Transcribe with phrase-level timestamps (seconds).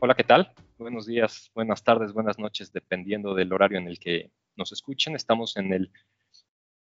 [0.00, 0.52] Hola, ¿qué tal?
[0.78, 5.16] Buenos días, buenas tardes, buenas noches, dependiendo del horario en el que nos escuchen.
[5.16, 5.90] Estamos en el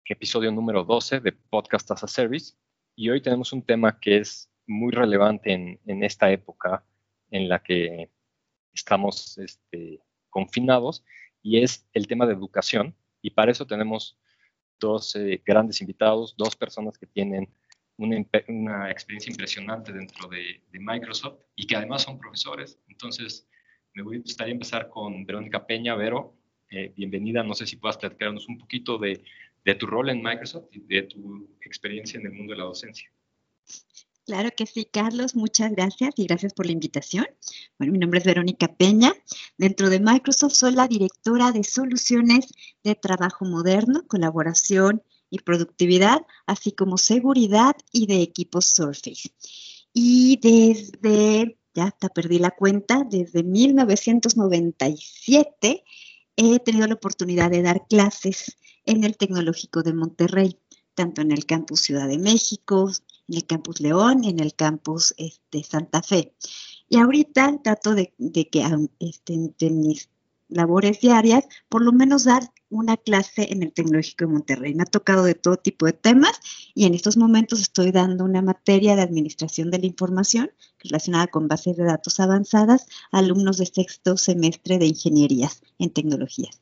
[0.04, 2.54] episodio número 12 de Podcast as a Service
[2.96, 6.84] y hoy tenemos un tema que es muy relevante en, esta época
[7.30, 8.10] en la que
[8.72, 11.04] estamos este, confinados
[11.40, 12.96] y es el tema de educación.
[13.22, 14.18] Y para eso tenemos
[14.80, 17.48] dos eh, grandes invitados, dos personas que tienen
[17.98, 22.78] una, experiencia impresionante dentro de, Microsoft y que además son profesores.
[22.88, 23.46] Entonces,
[23.94, 25.94] me gustaría empezar con Verónica Peña.
[25.96, 26.34] Vero,
[26.70, 27.42] eh, bienvenida.
[27.42, 29.22] No sé si puedas platicarnos un poquito de,
[29.64, 33.10] de tu rol en Microsoft y de tu experiencia en el mundo de la docencia.
[34.24, 37.26] Claro que sí, Carlos, muchas gracias y gracias por la invitación.
[37.78, 39.14] Bueno, mi nombre es Verónica Peña.
[39.56, 42.52] Dentro de Microsoft soy la directora de soluciones
[42.84, 49.32] de trabajo moderno, colaboración y productividad, así como seguridad y de equipos Surface.
[49.92, 55.84] Y desde, ya hasta perdí la cuenta, desde 1997
[56.36, 60.56] he tenido la oportunidad de dar clases en el Tecnológico de Monterrey,
[60.94, 62.92] tanto en el campus Ciudad de México,
[63.28, 66.34] en el campus León y en el campus este, Santa Fe.
[66.88, 68.14] Y ahorita trato de,
[68.50, 68.64] que
[69.00, 70.08] este, de mis
[70.48, 74.74] labores diarias, por lo menos dar una clase en el Tecnológico de Monterrey.
[74.74, 76.40] Me ha tocado de todo tipo de temas
[76.74, 81.48] y en estos momentos estoy dando una materia de administración de la información relacionada con
[81.48, 86.60] bases de datos avanzadas a alumnos de sexto semestre de ingenierías en tecnologías.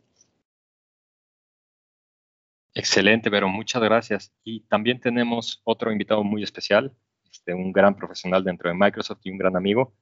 [2.75, 4.33] Excelente, Vero, muchas gracias.
[4.45, 6.95] Y también tenemos otro invitado muy especial,
[7.33, 9.95] este, un gran profesional dentro de Microsoft y un gran amigo,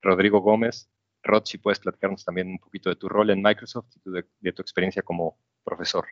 [0.00, 0.88] Rodrigo Gómez,
[1.22, 4.62] Rod, si puedes platicarnos también un poquito de tu rol en Microsoft y de, tu
[4.62, 6.06] experiencia como profesor.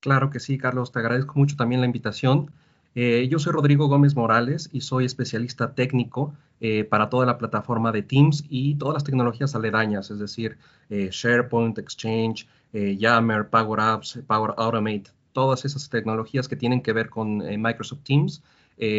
[0.00, 2.50] Claro que sí, Carlos, te agradezco mucho también la invitación.
[2.94, 7.90] Eh, yo soy Rodrigo Gómez Morales y soy especialista técnico eh, para toda la plataforma
[7.92, 10.58] de Teams y todas las tecnologías aledañas, es decir,
[10.90, 17.10] eh, SharePoint, Exchange, Yammer, Power Apps, Power Automate, todas esas tecnologías que tienen que ver
[17.10, 18.42] con Microsoft Teams.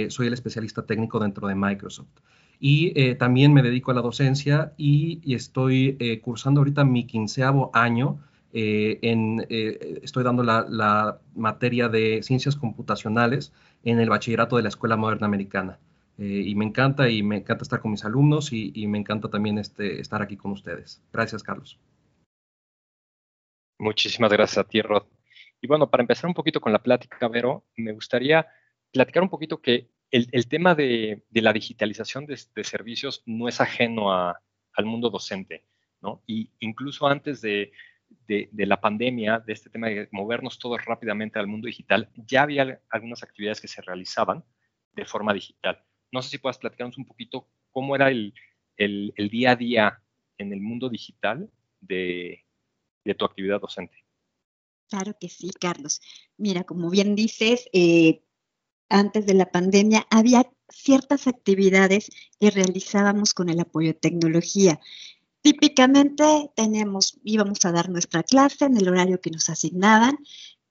[0.09, 2.19] soy el especialista técnico dentro de Microsoft
[2.65, 7.69] y eh, también me dedico a la docencia y, estoy eh, cursando ahorita mi quinceavo
[7.73, 8.21] año.
[8.53, 13.51] Eh, en, estoy dando la, materia de ciencias computacionales
[13.83, 15.77] en el bachillerato de la Escuela Moderna Americana.
[16.17, 19.99] y me encanta y me encanta estar con mis alumnos y, me encanta también este,
[19.99, 21.03] estar aquí con ustedes.
[21.11, 21.77] Gracias, Carlos.
[23.77, 25.03] Muchísimas gracias a ti, Rod.
[25.61, 28.47] Y bueno, para empezar un poquito con la plática, Vero, me gustaría
[28.93, 34.85] platicar un poquito que el, tema de, la digitalización de, servicios no es ajeno al
[34.85, 35.65] mundo docente,
[36.01, 36.21] ¿no?
[36.27, 37.71] Y incluso antes de,
[38.53, 43.23] la pandemia, de este tema de movernos todos rápidamente al mundo digital, ya había algunas
[43.23, 44.43] actividades que se realizaban
[44.91, 45.83] de forma digital.
[46.11, 48.35] No sé si puedas platicarnos un poquito cómo era el,
[48.77, 50.03] día a día
[50.37, 51.49] en el mundo digital
[51.81, 52.45] de,
[53.17, 53.97] tu actividad docente.
[54.89, 56.01] Claro que sí, Carlos.
[56.37, 58.21] Mira, como bien dices, eh,
[58.93, 64.79] antes de la pandemia, había ciertas actividades que realizábamos con el apoyo de tecnología.
[65.41, 70.19] Típicamente teníamos, íbamos a dar nuestra clase en el horario que nos asignaban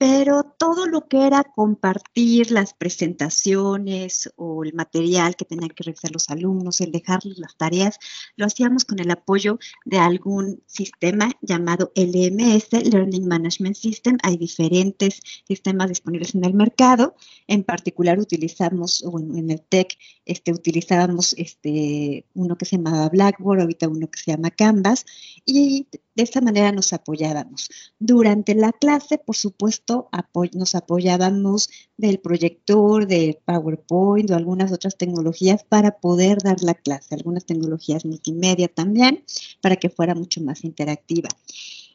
[0.02, 6.10] pero todo lo que era compartir las presentaciones o el material que tenían que revisar
[6.10, 8.00] los alumnos, el dejarles las tareas,
[8.34, 14.18] lo hacíamos con el apoyo de algún sistema llamado LMS, Learning Management System.
[14.24, 17.14] Hay diferentes sistemas disponibles en el mercado.
[17.46, 23.60] En particular utilizamos, o en, el TEC, este, utilizábamos este, uno que se llamaba Blackboard,
[23.60, 25.06] ahorita uno que se llama Canvas,
[25.46, 27.70] y de esta manera nos apoyábamos.
[28.00, 29.91] Durante la clase, por supuesto,
[30.54, 37.14] nos apoyábamos del proyector, del PowerPoint o algunas otras tecnologías para poder dar la clase,
[37.14, 39.24] algunas tecnologías multimedia también,
[39.60, 41.28] para que fuera mucho más interactiva.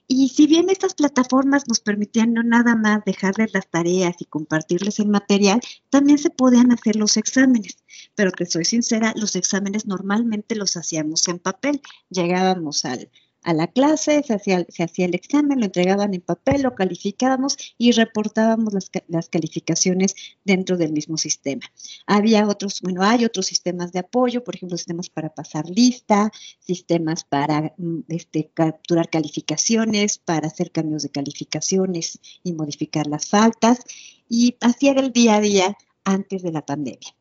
[0.10, 5.00] Y si bien estas plataformas nos permitían no nada más dejarles las tareas y compartirles
[5.00, 5.60] el material,
[5.90, 7.84] también se podían hacer los exámenes.
[8.16, 11.82] Pero que soy sincera, los exámenes normalmente los hacíamos en papel.
[12.10, 13.10] Llegábamos al,
[13.48, 17.56] a la clase, se hacía, se hacía el examen, lo entregaban en papel, lo calificábamos
[17.78, 21.62] y reportábamos las, las, calificaciones dentro del mismo sistema.
[22.08, 26.30] Había otros, bueno, hay otros sistemas de apoyo, por ejemplo, sistemas para pasar lista,
[26.60, 33.80] sistemas para mm, este, capturar calificaciones, para hacer cambios de calificaciones y modificar las faltas,
[34.28, 37.16] y así era el día a día antes de la pandemia.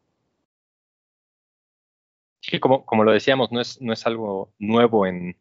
[2.41, 5.37] Sí, como, como lo decíamos, no es, no es algo nuevo en,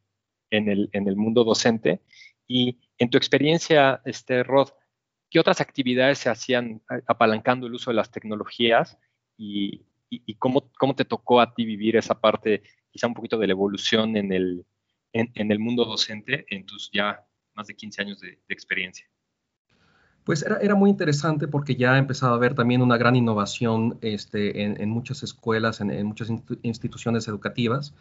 [0.58, 2.02] en el, mundo docente.
[2.48, 4.70] Y en tu experiencia, este, Rod,
[5.30, 8.98] ¿qué otras actividades se hacían apalancando el uso de las tecnologías
[9.38, 9.86] y,
[10.40, 14.16] cómo, cómo, te tocó a ti vivir esa parte quizá un poquito de la evolución
[14.16, 14.66] en el,
[15.12, 19.06] en, el mundo docente en tus ya más de 15 años de, experiencia.
[20.24, 24.64] Pues era, era, muy interesante porque ya empezaba a haber también una gran innovación este,
[24.64, 26.30] en, muchas escuelas, en muchas
[26.64, 27.94] instituciones educativas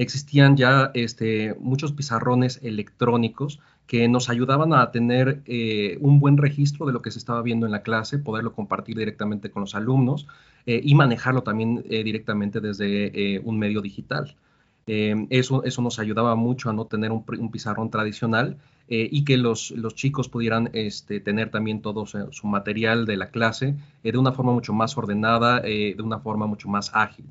[0.00, 6.86] existían ya este, muchos pizarrones electrónicos que nos ayudaban a tener eh, un buen registro
[6.86, 10.26] de lo que se estaba viendo en la clase, poderlo compartir directamente con los alumnos
[10.64, 14.36] eh, y manejarlo también eh, directamente desde un medio digital.
[14.86, 18.56] eso, nos ayudaba mucho a no tener un, pizarrón tradicional
[18.88, 24.18] y que los, chicos pudieran este, tener también todo su material de la clase de
[24.18, 27.26] una forma mucho más ordenada, de una forma mucho más ágil.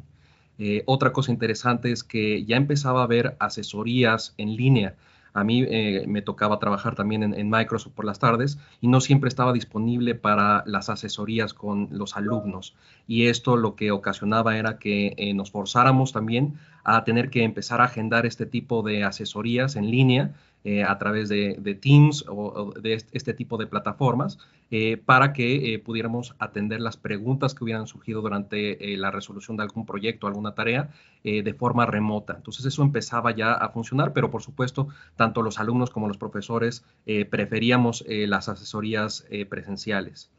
[0.60, 4.96] Eh, otra cosa interesante es que ya empezaba a haber asesorías en línea.
[5.34, 9.30] A mí eh, me tocaba trabajar también en, Microsoft por las tardes y no siempre
[9.30, 12.76] estaba disponible para las asesorías con los alumnos.
[13.08, 17.80] Y esto lo que ocasionaba era que eh, nos forzáramos también a tener que empezar
[17.80, 20.36] a agendar este tipo de asesorías en línea
[20.66, 24.40] eh, a través de, Teams o, de este tipo de plataformas
[24.72, 29.64] eh, para que eh, pudiéramos atender las preguntas que hubieran surgido durante la resolución de
[29.64, 30.90] algún proyecto, alguna tarea,
[31.24, 32.34] de forma remota.
[32.36, 36.84] Entonces eso empezaba ya a funcionar, pero por supuesto, tanto los alumnos como los profesores
[37.30, 40.30] preferíamos las asesorías presenciales.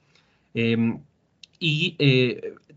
[0.55, 1.01] Em,
[1.59, 1.97] y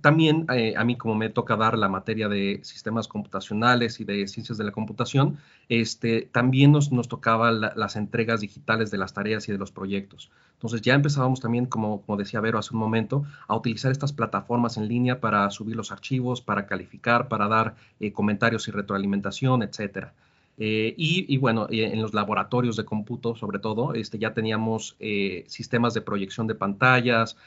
[0.04, 4.28] también eh, a mí, como me toca dar la materia de sistemas computacionales y de
[4.28, 5.38] ciencias de la computación,
[5.70, 10.30] este, también nos, nos tocaba las entregas digitales de las tareas y de los proyectos.
[10.56, 14.76] Entonces ya empezábamos también, como, como decía Vero hace un momento, a utilizar estas plataformas
[14.76, 20.14] en línea para subir los archivos, para calificar, para dar eh, comentarios y retroalimentación, etcétera.
[20.58, 25.46] Eh, y, bueno, eh, en los laboratorios de cómputo, sobre todo, este, ya teníamos eh,
[25.48, 27.38] sistemas de proyección de pantallas,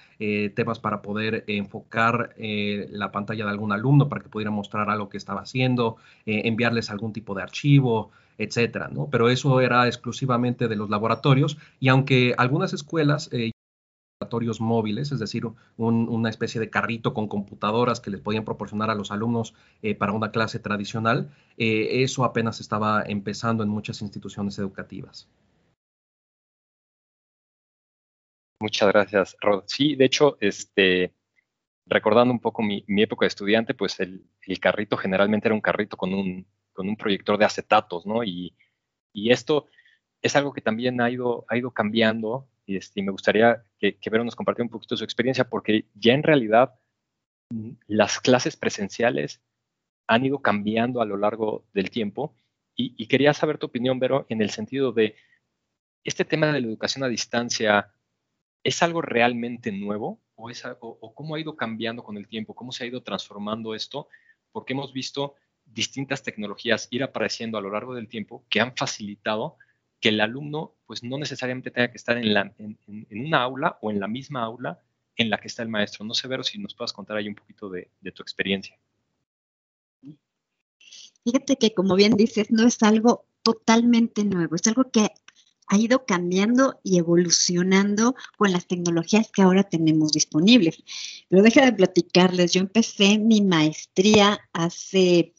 [0.54, 5.18] temas para poder enfocar la pantalla de algún alumno para que pudiera mostrar algo que
[5.18, 9.08] estaba haciendo, enviarles algún tipo de archivo, etcétera, ¿no?
[9.10, 13.28] Pero eso era exclusivamente de los laboratorios y aunque algunas escuelas
[14.60, 15.44] móviles, es decir,
[15.76, 20.12] una especie de carrito con computadoras que les podían proporcionar a los alumnos eh, para
[20.12, 21.30] una clase tradicional.
[21.58, 25.28] Eh, eso apenas estaba empezando en muchas instituciones educativas.
[28.58, 29.64] Muchas gracias, Rod.
[29.66, 31.12] Sí, de hecho, este,
[31.84, 34.24] recordando un poco mi, época de estudiante, pues el,
[34.60, 38.24] carrito generalmente era un carrito con un, con un proyector de acetatos, ¿no?
[38.24, 38.54] Y,
[39.12, 39.66] y, esto
[40.22, 44.10] es algo que también ha ido, ha ido cambiando y, este, me gustaría que, que
[44.10, 46.74] Vero nos compartiera un poquito su experiencia, porque ya en realidad
[47.50, 49.40] mm, las clases presenciales
[50.08, 52.34] han ido cambiando a lo largo del tiempo
[52.78, 55.16] y, quería saber tu opinión, Vero, en el sentido de
[56.04, 57.90] este tema de la educación a distancia,
[58.62, 62.54] ¿es algo realmente nuevo o, es, o, cómo ha ido cambiando con el tiempo?
[62.54, 64.08] ¿Cómo se ha ido transformando esto?
[64.52, 69.56] Porque hemos visto distintas tecnologías ir apareciendo a lo largo del tiempo que han facilitado
[70.00, 72.54] que el alumno pues no necesariamente tenga que estar en, la,
[73.10, 74.80] una aula o en la misma aula
[75.16, 76.04] en la que está el maestro.
[76.04, 78.78] No sé, Vero, si nos puedas contar ahí un poquito de, tu experiencia.
[81.24, 85.08] Fíjate que, como bien dices, no es algo totalmente nuevo, es algo que
[85.68, 90.84] ha ido cambiando y evolucionando con las tecnologías que ahora tenemos disponibles.
[91.28, 95.34] Pero deja de platicarles, yo empecé mi maestría hace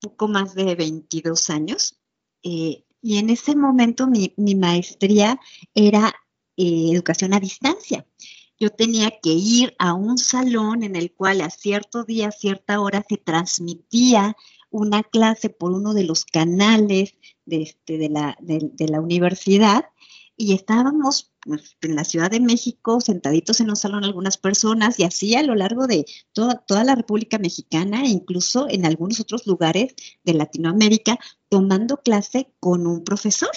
[0.00, 1.98] poco más de 22 años.
[2.42, 5.38] Eh, y en ese momento mi, maestría
[5.74, 6.14] era
[6.56, 8.06] eh, educación a distancia.
[8.58, 12.80] Yo tenía que ir a un salón en el cual a cierto día, a cierta
[12.80, 14.34] hora se transmitía
[14.70, 19.84] una clase por uno de los canales de, este, la, de la universidad
[20.34, 25.34] y estábamos en la Ciudad de México, sentaditos en un salón algunas personas y así
[25.34, 30.34] a lo largo de toda, la República Mexicana e incluso en algunos otros lugares de
[30.34, 33.50] Latinoamérica, tomando clase con un profesor.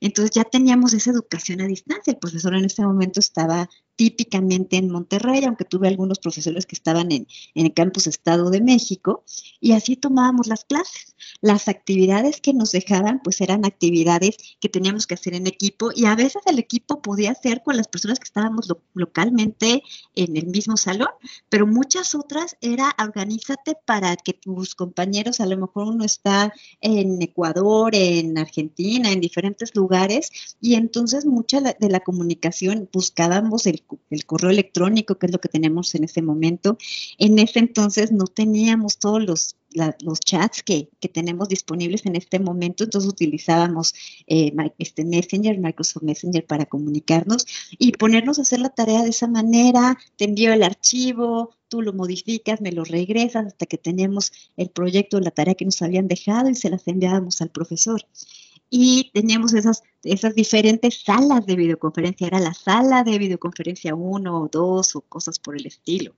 [0.00, 2.12] Entonces ya teníamos esa educación a distancia.
[2.12, 7.12] El profesor en ese momento estaba típicamente en Monterrey, aunque tuve algunos profesores que estaban
[7.12, 9.24] en, en, el campus Estado de México,
[9.58, 11.15] y así tomábamos las clases.
[11.40, 16.06] Las actividades que nos dejaban, pues eran actividades que teníamos que hacer en equipo, y
[16.06, 19.82] a veces el equipo podía ser con las personas que estábamos localmente
[20.14, 21.10] en el mismo salón,
[21.48, 27.20] pero muchas otras era organízate para que tus compañeros, a lo mejor uno está en
[27.22, 34.26] Ecuador, en Argentina, en diferentes lugares, y entonces mucha de la comunicación buscábamos el el
[34.26, 36.78] correo electrónico, que es lo que tenemos en ese momento.
[37.18, 39.56] En ese entonces no teníamos todos los
[40.00, 43.94] los chats que, tenemos disponibles en este momento, entonces utilizábamos
[44.26, 47.46] eh, este Messenger, Microsoft Messenger para comunicarnos
[47.78, 51.92] y ponernos a hacer la tarea de esa manera, te envío el archivo, tú lo
[51.92, 56.48] modificas, me lo regresas hasta que teníamos el proyecto, la tarea que nos habían dejado
[56.48, 58.06] y se las enviábamos al profesor.
[58.68, 64.48] Y teníamos esas, esas diferentes salas de videoconferencia, era la sala de videoconferencia 1 o
[64.48, 66.14] 2 o cosas por el estilo.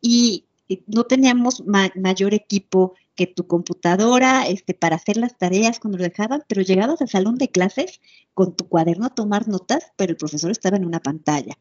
[0.00, 0.44] Y
[0.86, 6.44] no teníamos mayor equipo que tu computadora este, para hacer las tareas cuando lo dejaban,
[6.48, 8.00] pero llegabas al salón de clases
[8.34, 11.56] con tu cuaderno a tomar notas, pero el profesor estaba en una pantalla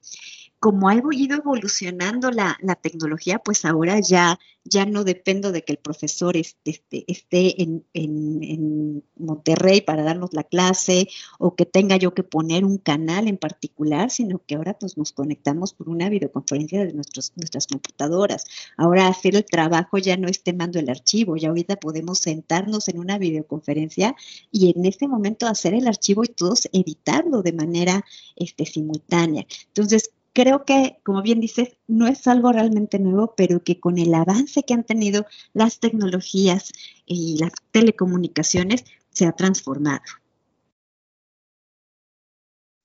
[0.60, 5.78] como ha ido evolucionando la, tecnología, pues ahora ya, ya no dependo de que el
[5.78, 11.08] profesor esté, esté en, Monterrey para darnos la clase
[11.40, 15.12] o que tenga yo que poner un canal en particular, sino que ahora pues, nos
[15.12, 18.46] conectamos por una videoconferencia de nuestros, nuestras computadoras.
[18.78, 23.00] Ahora hacer el trabajo ya no es temando el archivo, ya ahorita podemos sentarnos en
[23.00, 24.16] una videoconferencia
[24.52, 29.46] y en este momento hacer el archivo y todos editarlo de manera este, simultánea.
[29.68, 34.14] Entonces, creo que, como bien dices, no es algo realmente nuevo, pero que con el
[34.14, 36.72] avance que han tenido las tecnologías
[37.08, 40.04] y las telecomunicaciones, se ha transformado.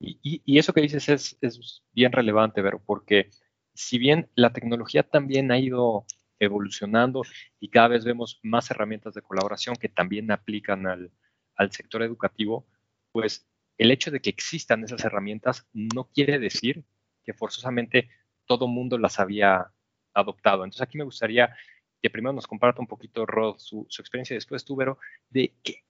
[0.01, 3.29] Y, eso que dices es, bien relevante, Vero, porque
[3.75, 6.07] si bien la tecnología también ha ido
[6.39, 7.21] evolucionando
[7.61, 12.67] y cada vez vemos más herramientas de colaboración que también aplican al sector educativo,
[13.13, 16.87] pues el hecho de que existan esas herramientas no quiere decir
[17.25, 18.11] que forzosamente
[18.47, 19.73] todo mundo las había
[20.15, 20.65] adoptado.
[20.65, 21.55] Entonces aquí me gustaría
[22.03, 24.99] que primero nos comparta un poquito, Rod, su, experiencia después tú, Vero,
[25.31, 25.85] de que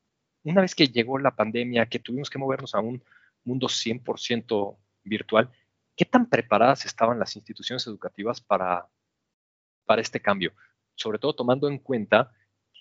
[0.44, 3.02] una vez que llegó la pandemia, que tuvimos que movernos a un
[3.44, 5.50] mundo 100% virtual,
[5.96, 8.86] ¿qué tan preparadas estaban las instituciones educativas para,
[9.86, 10.52] para este cambio?
[10.94, 12.32] Sobre todo tomando en cuenta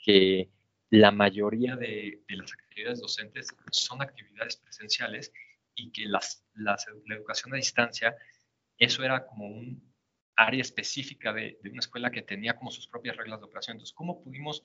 [0.03, 0.51] que
[0.89, 5.31] la mayoría de, las actividades docentes son actividades presenciales
[5.74, 6.75] y que las, la
[7.15, 8.13] educación a distancia
[8.82, 9.94] eso era como un
[10.36, 13.76] área específica de, una escuela que tenía como sus propias reglas de operación.
[13.76, 14.64] Entonces, ¿cómo pudimos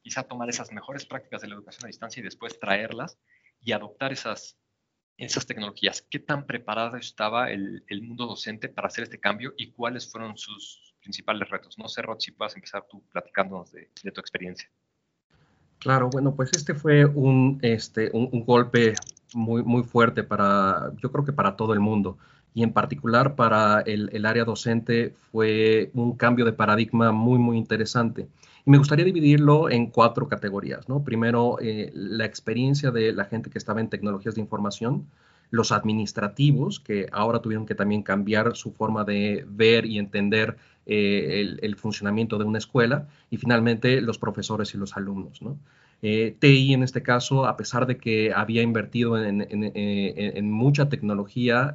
[0.00, 3.18] quizá tomar esas mejores prácticas de la educación a distancia y después traerlas
[3.60, 4.58] y adoptar esas,
[5.18, 6.00] esas tecnologías?
[6.00, 10.94] ¿Qué tan preparado estaba el, mundo docente para hacer este cambio y cuáles fueron sus
[11.02, 11.76] principales retos?
[11.78, 14.70] No sé, Rod, si puedas empezar tú platicándonos de, tu experiencia.
[15.78, 18.94] Claro, bueno, pues este fue un, este, un, golpe
[19.34, 22.18] muy, muy fuerte para, yo creo que para todo el mundo
[22.54, 28.28] y en particular para el, área docente fue un cambio de paradigma muy, muy interesante.
[28.66, 30.88] Y me gustaría dividirlo en cuatro categorías.
[30.88, 31.02] ¿no?
[31.02, 35.06] Primero, eh, la experiencia de la gente que estaba en tecnologías de información,
[35.50, 41.56] los administrativos, que ahora tuvieron que también cambiar su forma de ver y entender eh,
[41.60, 45.40] el, funcionamiento de una escuela, y finalmente los profesores y los alumnos.
[45.42, 45.56] ¿no?
[46.02, 51.74] Eh, TI en este caso, a pesar de que había invertido en, en mucha tecnología,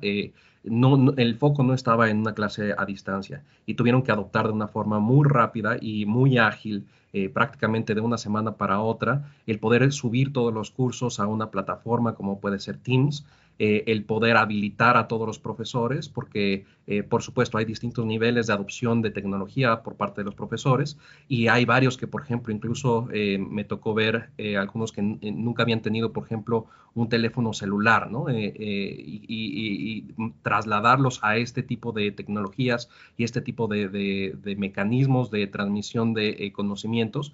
[0.63, 3.43] no, el foco no estaba en una clase a distancia.
[3.65, 8.01] Y tuvieron que adoptar de una forma muy rápida y muy ágil, eh, prácticamente de
[8.01, 12.59] una semana para otra, el poder subir todos los cursos a una plataforma como puede
[12.59, 13.25] ser Teams
[13.65, 18.47] eh, el poder habilitar a todos los profesores, porque eh, por supuesto hay distintos niveles
[18.47, 20.97] de adopción de tecnología por parte de los profesores
[21.29, 25.81] y hay varios que, por ejemplo, incluso eh, me tocó ver algunos que nunca habían
[25.81, 28.25] tenido, por ejemplo, un teléfono celular, ¿no?
[28.29, 36.13] Y, trasladarlos a este tipo de tecnologías y este tipo de, de mecanismos de transmisión
[36.13, 37.31] de conocimientos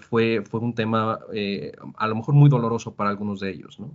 [0.00, 1.20] fue, fue un tema
[1.96, 3.94] a lo mejor muy doloroso para algunos de ellos, ¿no?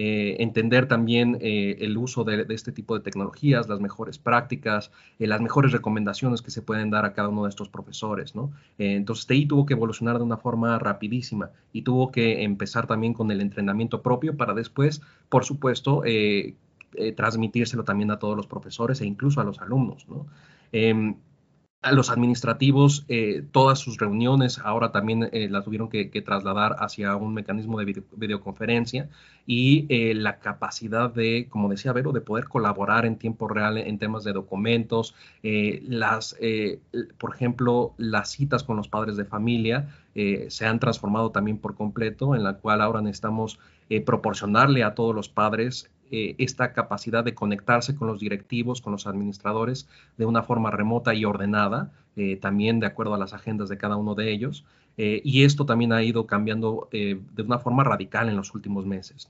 [0.00, 5.26] Eh, entender también eh, el uso de, este tipo de tecnologías, las mejores prácticas, eh,
[5.26, 8.52] las mejores recomendaciones que se pueden dar a cada uno de estos profesores, ¿no?
[8.78, 13.32] entonces TI tuvo que evolucionar de una forma rapidísima y tuvo que empezar también con
[13.32, 16.04] el entrenamiento propio para después, por supuesto,
[17.16, 20.26] transmitírselo también a todos los profesores e incluso a los alumnos, ¿no?
[21.80, 27.14] A los administrativos, eh, todas sus reuniones ahora también eh, las tuvieron que, trasladar hacia
[27.14, 29.08] un mecanismo de videoconferencia
[29.46, 33.96] y eh, la capacidad de, como decía Vero, de poder colaborar en tiempo real en
[33.96, 36.36] temas de documentos, las,
[37.16, 39.88] por ejemplo, las citas con los padres de familia
[40.48, 43.60] se han transformado también por completo, en la cual ahora necesitamos
[44.04, 49.06] proporcionarle a todos los padres eh, esta capacidad de conectarse con los directivos, con los
[49.06, 53.78] administradores de una forma remota y ordenada, eh, también de acuerdo a las agendas de
[53.78, 54.64] cada uno de ellos.
[54.96, 59.28] Eh, y esto también ha ido cambiando de una forma radical en los últimos meses.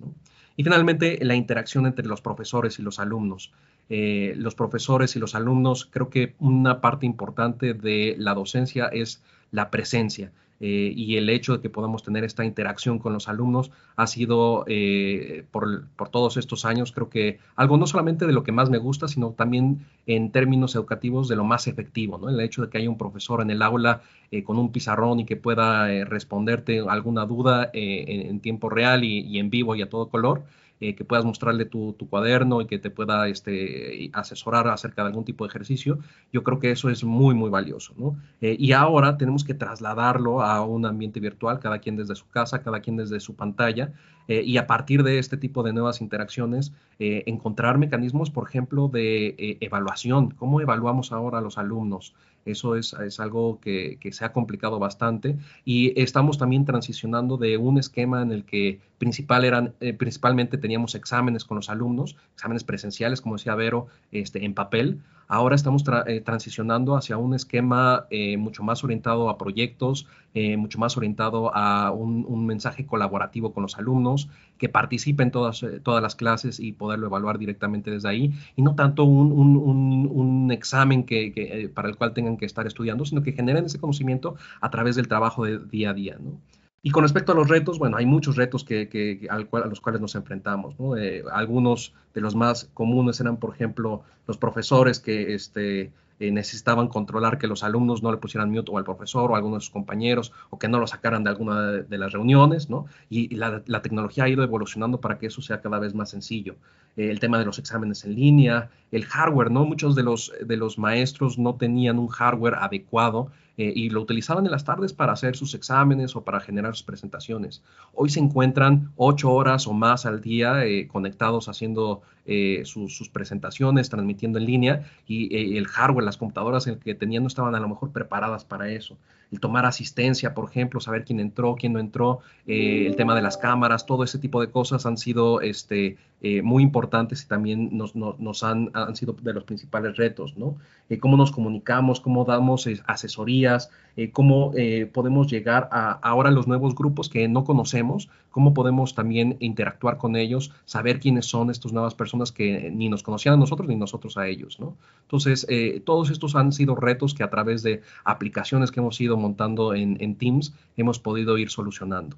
[0.57, 3.53] Y finalmente, la interacción entre los profesores y los alumnos.
[3.91, 9.71] los profesores y los alumnos, creo que una parte importante de la docencia es la
[9.71, 10.31] presencia.
[10.61, 14.65] Eh, y el hecho de que podamos tener esta interacción con los alumnos ha sido
[14.67, 18.79] eh, por, todos estos años, creo que algo no solamente de lo que más me
[18.79, 22.29] gusta, sino también en términos educativos de lo más efectivo, ¿no?
[22.29, 25.27] El hecho de que haya un profesor en el aula eh, con un pizarrón y
[25.27, 30.43] que pueda responderte alguna duda en, tiempo real y en vivo y a todo color.
[30.81, 35.25] Eh, que puedas mostrarle tu, cuaderno y que te pueda este, asesorar acerca de algún
[35.25, 35.99] tipo de ejercicio,
[36.33, 37.95] yo creo que eso es muy, muy valioso.
[38.41, 42.63] Eh, y ahora tenemos que trasladarlo a un ambiente virtual, cada quien desde su casa,
[42.63, 43.93] cada quien desde su pantalla,
[44.29, 49.57] eh, y a partir de este tipo de nuevas interacciones, encontrar mecanismos, por ejemplo, de
[49.61, 50.31] evaluación.
[50.31, 52.15] ¿Cómo evaluamos ahora a los alumnos?
[52.51, 55.37] Eso es, algo que, se ha complicado bastante.
[55.65, 60.95] Y estamos también transicionando de un esquema en el que principal eran, eh, principalmente teníamos
[60.95, 65.01] exámenes con los alumnos, exámenes presenciales, como decía Vero, este, en papel,
[65.31, 70.79] Ahora estamos eh, transicionando hacia un esquema eh, mucho más orientado a proyectos, eh, mucho
[70.79, 76.59] más orientado a un, mensaje colaborativo con los alumnos, que participen todas, todas las clases
[76.59, 82.15] y poderlo evaluar directamente desde ahí, y no tanto un, examen que, para el cual
[82.15, 85.91] tengan que estar estudiando, sino que generen ese conocimiento a través del trabajo de día
[85.91, 86.17] a día.
[86.19, 86.39] ¿no?
[86.83, 90.15] Y con respecto a los retos, bueno, hay muchos retos que, a los cuales nos
[90.15, 90.77] enfrentamos.
[90.99, 96.89] Eh, algunos de los más comunes eran, por ejemplo, los profesores que este, eh, necesitaban
[96.89, 99.65] controlar que los alumnos no le pusieran mute o al profesor o a algunos de
[99.67, 102.87] sus compañeros o que no lo sacaran de alguna de, las reuniones, ¿no?
[103.09, 106.57] Y, la, tecnología ha ido evolucionando para que eso sea cada vez más sencillo.
[106.97, 109.65] Eh, el tema de los exámenes en línea, el hardware, ¿no?
[109.65, 114.47] Muchos de los, de los maestros no tenían un hardware adecuado eh, y lo utilizaban
[114.47, 117.61] en las tardes para hacer sus exámenes o para generar sus presentaciones.
[117.93, 123.89] Hoy se encuentran ocho horas o más al día eh, conectados haciendo eh, sus, presentaciones,
[123.89, 127.91] transmitiendo en línea y el hardware, las computadoras que tenían no estaban a lo mejor
[127.91, 128.97] preparadas para eso
[129.31, 133.23] el tomar asistencia, por ejemplo, saber quién entró, quién no entró, eh, el tema de
[133.23, 137.71] las cámaras, todo ese tipo de cosas han sido este, eh, muy importantes y también
[137.73, 140.57] nos, han, sido de los principales retos, ¿no?
[140.89, 143.71] Eh, cómo nos comunicamos, cómo damos asesorías,
[144.13, 144.53] cómo
[144.93, 150.15] podemos llegar a ahora los nuevos grupos que no conocemos, cómo podemos también interactuar con
[150.15, 154.17] ellos, saber quiénes son estas nuevas personas que ni nos conocían a nosotros ni nosotros
[154.17, 154.59] a ellos.
[155.03, 155.47] Entonces,
[155.85, 160.17] todos estos han sido retos que a través de aplicaciones que hemos ido montando en,
[160.17, 162.17] Teams, hemos podido ir solucionando.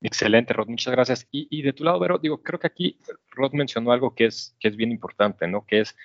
[0.00, 1.26] Excelente, Rod, muchas gracias.
[1.30, 2.98] Y, de tu lado, Vero, digo, creo que aquí
[3.30, 5.64] Rod mencionó algo que es, que es bien importante, ¿no?
[5.64, 5.96] Que es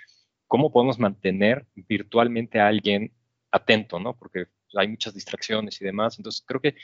[0.47, 3.11] cómo podemos mantener virtualmente a alguien
[3.51, 4.15] atento, ¿no?
[4.15, 6.17] Porque hay muchas distracciones y demás.
[6.17, 6.75] Entonces, creo que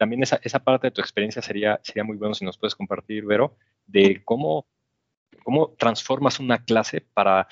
[0.00, 3.26] también esa, esa parte de tu experiencia sería, sería muy bueno si nos puedes compartir,
[3.26, 4.66] Vero, de cómo,
[5.44, 7.46] cómo transformas una clase para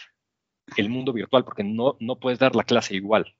[0.78, 3.36] el mundo virtual, porque no, no puedes dar la clase igual.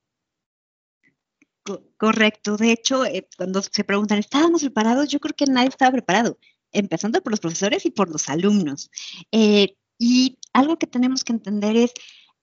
[1.97, 2.59] Correcto.
[2.59, 5.09] De hecho, eh, cuando se preguntan, ¿estábamos preparados?
[5.09, 6.39] Yo creo que nadie estaba preparado,
[6.71, 8.91] empezando por los profesores y por los alumnos.
[9.33, 11.95] Eh, y algo que tenemos que entender es,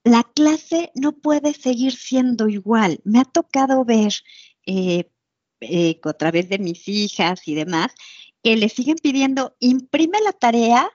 [0.02, 2.98] la clase no puede seguir siendo igual.
[3.04, 4.12] Me ha tocado ver
[4.66, 5.08] eh,
[5.60, 7.92] a través de mis hijas y demás,
[8.42, 10.90] que le siguen pidiendo, imprime la tarea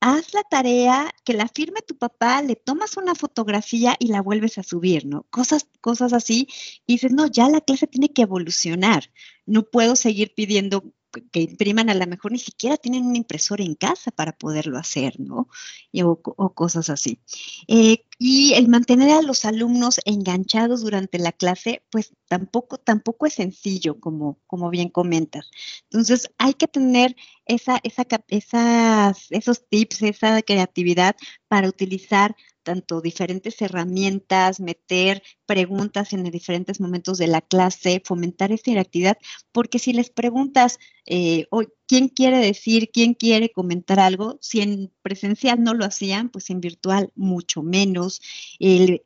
[0.00, 4.58] haz la tarea, que la firme tu papá, le tomas una fotografía y la vuelves
[4.58, 5.26] a subir, ¿no?
[5.30, 6.48] Cosas, cosas así.
[6.86, 9.10] Y dices, no, ya la clase tiene que evolucionar.
[9.46, 10.84] No puedo seguir pidiendo
[11.32, 15.18] que impriman, a lo mejor ni siquiera tienen una impresora en casa para poderlo hacer,
[15.18, 15.48] ¿no?
[16.04, 17.20] o, cosas así.
[17.68, 23.34] Eh, y el mantener a los alumnos enganchados durante la clase, pues tampoco, tampoco es
[23.34, 25.50] sencillo, como, como bien comentas.
[25.84, 27.16] Entonces, hay que tener
[27.46, 31.16] esa, esa, esos tips, esa creatividad
[31.48, 38.70] para utilizar tanto diferentes herramientas, meter preguntas en diferentes momentos de la clase, fomentar esa
[38.70, 39.18] interactividad,
[39.52, 41.46] porque si les preguntas, eh,
[41.86, 44.38] ¿quién quiere decir, quién quiere comentar algo?
[44.40, 48.20] Si en presencial no lo hacían, pues en virtual mucho menos.
[48.60, 49.04] Eh,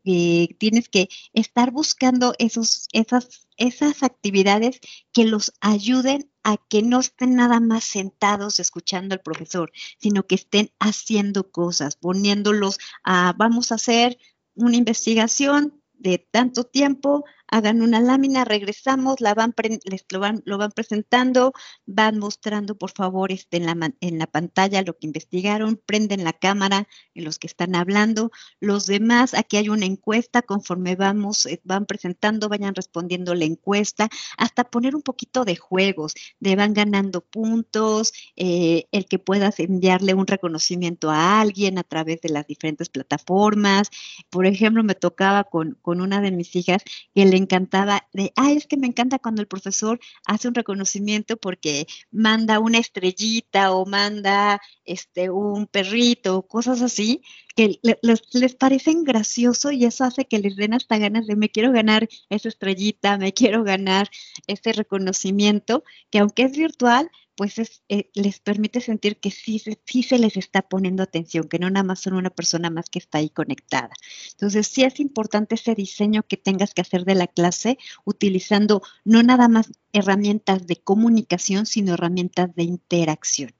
[0.58, 4.80] tienes que estar buscando esos, esas, esas actividades
[5.12, 10.36] que los ayuden a que no estén nada más sentados escuchando al profesor, sino que
[10.36, 14.18] estén haciendo cosas, poniéndolos a, vamos a hacer
[14.54, 20.58] una investigación de tanto tiempo, hagan una lámina, regresamos, la van les lo van, lo
[20.58, 21.52] van presentando,
[21.86, 26.32] van mostrando por favor este, en, la, en la pantalla lo que investigaron, prenden la
[26.32, 31.60] cámara en los que están hablando, los demás, aquí hay una encuesta, conforme vamos, eh,
[31.64, 34.08] van presentando, vayan respondiendo la encuesta,
[34.38, 40.14] hasta poner un poquito de juegos, de van ganando puntos, eh, el que puedas enviarle
[40.14, 43.90] un reconocimiento a alguien a través de las diferentes plataformas.
[44.30, 46.82] Por ejemplo, me tocaba con, con una de mis hijas
[47.14, 51.36] que le encantaba de, ay, es que me encanta cuando el profesor hace un reconocimiento
[51.36, 57.22] porque manda una estrellita o manda este un perrito, cosas así,
[57.56, 61.50] que les, les parecen gracioso y eso hace que les den hasta ganas de me
[61.50, 64.08] quiero ganar esa estrellita, me quiero ganar
[64.46, 70.18] ese reconocimiento, que aunque es virtual, pues eh, les permite sentir que sí, sí se
[70.18, 73.30] les está poniendo atención, que no nada más son una persona más que está ahí
[73.30, 73.88] conectada.
[74.32, 79.22] Entonces, sí es importante ese diseño que tengas que hacer de la clase utilizando no
[79.22, 83.52] nada más herramientas de comunicación, sino herramientas de interacción.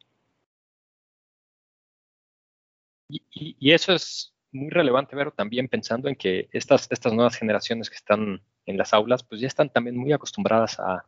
[3.09, 7.97] Y, eso es muy relevante, pero también pensando en que estas, estas nuevas generaciones que
[7.97, 11.07] están en las aulas, pues ya están también muy acostumbradas a,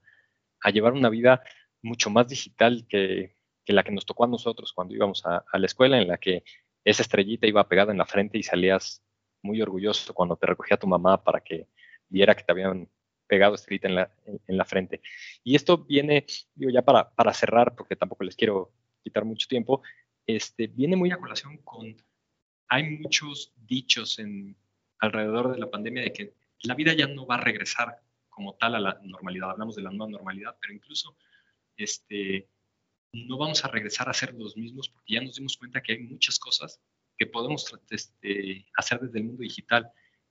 [0.62, 1.42] a llevar una vida
[1.82, 6.00] mucho más digital que, la que nos tocó a nosotros cuando íbamos a, la escuela,
[6.00, 6.44] en la que
[6.84, 9.02] esa estrellita iba pegada en la frente y salías
[9.42, 11.68] muy orgulloso cuando te recogía tu mamá para que
[12.08, 12.88] viera que te habían
[13.26, 15.00] pegado estrellita en la, en, la frente.
[15.42, 19.82] Y esto viene, digo, ya para, para, cerrar, porque tampoco les quiero quitar mucho tiempo,
[20.26, 21.96] este, viene muy a colación con,
[22.68, 24.56] hay muchos dichos en,
[25.02, 28.76] alrededor de la pandemia de que la vida ya no va a regresar como tal
[28.76, 29.50] a la normalidad.
[29.50, 31.16] Hablamos de la nueva normalidad, pero incluso
[31.76, 32.48] este,
[33.12, 35.98] no vamos a regresar a ser los mismos porque ya nos dimos cuenta que hay
[36.00, 36.80] muchas cosas
[37.18, 39.90] que podemos este, hacer desde el mundo digital.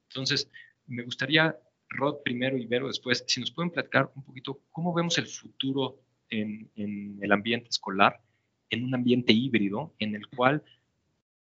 [0.09, 0.49] Entonces,
[0.87, 1.57] me gustaría,
[1.89, 6.01] Rod primero y Vero después, si nos pueden platicar un poquito cómo vemos el futuro
[6.29, 8.21] en, el ambiente escolar,
[8.69, 10.63] en un ambiente híbrido en el cual,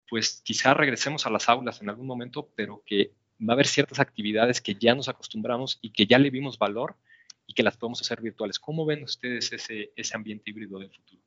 [0.08, 4.00] pues quizá regresemos a las aulas en algún momento, pero que va a haber ciertas
[4.00, 6.96] actividades que ya nos acostumbramos y que ya le vimos valor
[7.48, 8.60] y que las podemos hacer virtuales.
[8.60, 11.20] ¿Cómo ven ustedes ese, ese ambiente híbrido del futuro?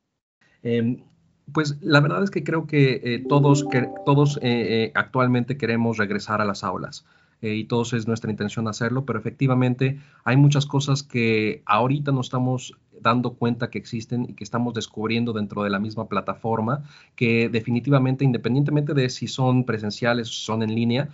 [0.63, 1.03] Em,
[1.51, 5.97] pues la verdad es que creo que eh, todos, que, todos eh, eh, actualmente queremos
[5.97, 7.05] regresar a las aulas.
[7.43, 12.75] y todos es nuestra intención hacerlo, pero efectivamente hay muchas cosas que ahorita no estamos
[13.01, 16.83] dando cuenta que existen y que estamos descubriendo dentro de la misma plataforma,
[17.15, 21.09] que definitivamente, independientemente de si son presenciales o son en línea,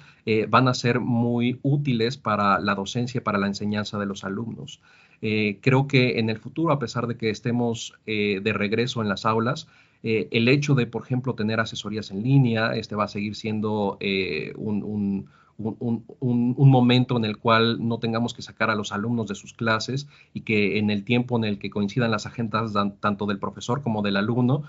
[0.50, 4.82] van a ser muy útiles para la docencia, para la enseñanza de los alumnos.
[5.22, 9.10] Eh, creo que en el futuro, a pesar de que estemos eh, de regreso en
[9.10, 9.68] las aulas,
[10.04, 13.98] eh, el hecho de, por ejemplo, tener asesorías en línea, este va a seguir siendo
[14.56, 20.08] un, momento en el cual no tengamos que sacar a los alumnos de sus clases
[20.34, 24.02] y que en el tiempo en el que coincidan las agendas tanto del profesor como
[24.02, 24.64] del alumno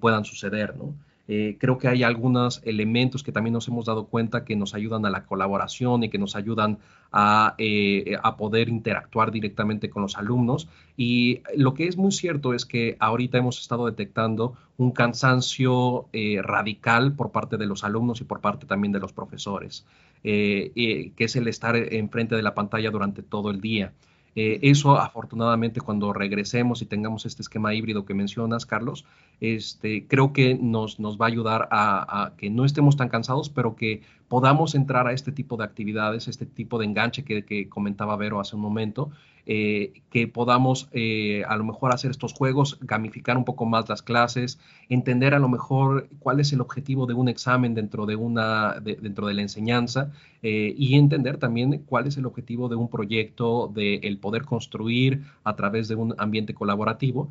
[0.00, 0.94] puedan suceder, ¿no?
[1.26, 5.06] Eh, creo que hay algunos elementos que también nos hemos dado cuenta que nos ayudan
[5.06, 6.78] a la colaboración y que nos ayudan
[7.12, 10.68] a, eh, a, poder interactuar directamente con los alumnos.
[10.96, 16.40] Y lo que es muy cierto es que ahorita hemos estado detectando un cansancio eh,
[16.42, 19.86] radical por parte de los alumnos y por parte también de los profesores,
[20.22, 23.92] que es el estar enfrente de la pantalla durante todo el día.
[24.36, 29.04] Eh, eso, afortunadamente, cuando regresemos y tengamos este esquema híbrido que mencionas, Carlos,
[29.40, 33.76] este, creo que nos, nos va a ayudar a, que no estemos tan cansados, pero
[33.76, 38.16] que podamos entrar a este tipo de actividades, este tipo de enganche que, que comentaba
[38.16, 39.10] Vero hace un momento,
[39.46, 44.00] eh, que podamos eh, a lo mejor hacer estos juegos, gamificar un poco más las
[44.00, 48.80] clases, entender a lo mejor cuál es el objetivo de un examen dentro de, una,
[48.80, 53.70] dentro de la enseñanza eh, y entender también cuál es el objetivo de un proyecto,
[53.74, 57.30] de el poder construir a través de un ambiente colaborativo,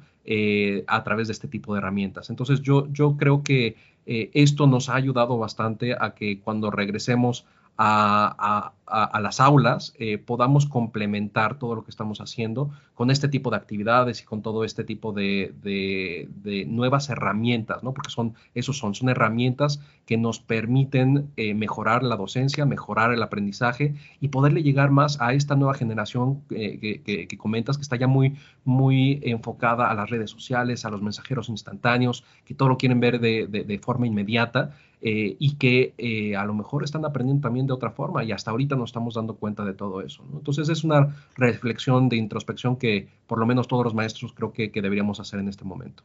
[0.88, 2.30] a través de este tipo de herramientas.
[2.30, 7.46] Entonces yo, yo creo que esto nos ha ayudado bastante a que cuando regresemos
[7.78, 8.74] a,
[9.20, 14.22] las aulas, eh, podamos complementar todo lo que estamos haciendo con este tipo de actividades
[14.22, 16.28] y con todo este tipo de,
[16.68, 17.94] nuevas herramientas, ¿no?
[17.94, 23.24] Porque son, esos son, son herramientas que nos permiten eh, mejorar la docencia, mejorar el
[23.24, 28.08] aprendizaje y poderle llegar más a esta nueva generación eh, que, comentas, que está ya
[28.08, 33.00] muy, muy enfocada a las redes sociales, a los mensajeros instantáneos, que todo lo quieren
[33.00, 34.76] ver de forma inmediata.
[35.06, 38.52] Eh, y que eh, a lo mejor están aprendiendo también de otra forma y hasta
[38.52, 40.24] ahorita nos estamos dando cuenta de todo eso.
[40.32, 44.70] Entonces es una reflexión de introspección que por lo menos todos los maestros creo que,
[44.70, 46.04] deberíamos hacer en este momento.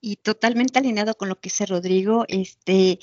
[0.00, 2.98] Y totalmente alineado con lo que dice Rodrigo, este,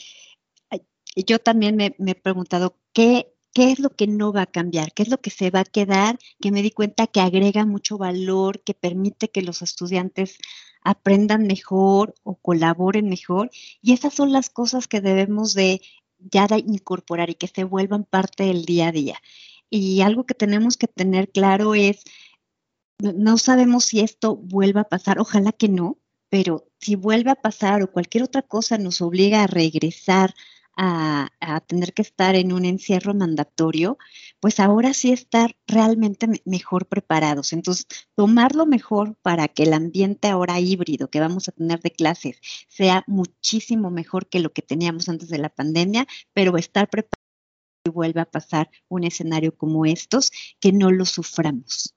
[1.15, 4.94] yo también me he preguntado qué ¿Qué es lo que no va a cambiar?
[4.94, 6.20] ¿Qué es lo que se va a quedar?
[6.40, 10.38] Que me di cuenta que agrega mucho valor, que permite que los estudiantes
[10.82, 13.50] aprendan mejor o colaboren mejor.
[13.82, 15.82] Y esas son las cosas que debemos de
[16.20, 19.18] ya de incorporar y que se vuelvan parte del día a día.
[19.70, 22.04] Y algo que tenemos que tener claro es,
[23.00, 25.98] no sabemos si esto vuelva a pasar, ojalá que no,
[26.30, 30.34] pero si vuelve a pasar o cualquier otra cosa nos obliga a regresar
[30.82, 31.30] a,
[31.68, 33.98] tener que estar en un encierro mandatorio,
[34.39, 37.52] pues ahora sí estar realmente mejor preparados.
[37.52, 42.39] Entonces, tomarlo mejor para que el ambiente ahora híbrido que vamos a tener de clases
[42.70, 47.26] sea muchísimo mejor que lo que teníamos antes de la pandemia, pero estar preparados
[47.86, 51.94] y vuelva a pasar un escenario como estos, que no lo suframos.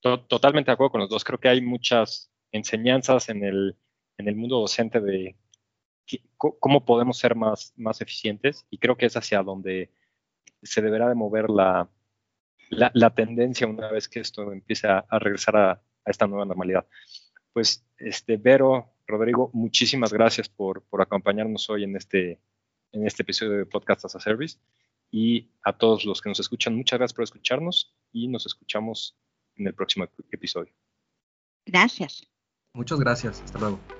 [0.00, 1.24] Totalmente de acuerdo con los dos.
[1.24, 3.76] Creo que hay muchas enseñanzas en el,
[4.16, 5.36] en el mundo docente de
[6.36, 9.90] cómo podemos ser más, más eficientes y creo que es hacia donde
[10.62, 11.88] se deberá de mover la,
[12.70, 16.86] la, tendencia una vez que esto empiece a, regresar a, esta nueva normalidad.
[17.52, 22.40] Pues, este, Vero, Rodrigo, muchísimas gracias por, por acompañarnos hoy en este,
[22.92, 24.58] en este episodio de Podcast as a Service.
[25.12, 29.18] Y a todos los que nos escuchan, muchas gracias por escucharnos y nos escuchamos
[29.56, 30.72] en el próximo episodio.
[31.66, 32.26] Gracias.
[32.74, 33.42] Muchas gracias.
[33.42, 33.99] Hasta luego.